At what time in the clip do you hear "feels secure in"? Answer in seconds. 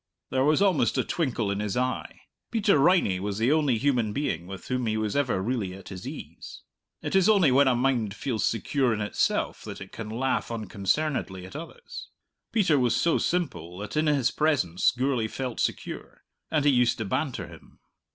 8.15-9.01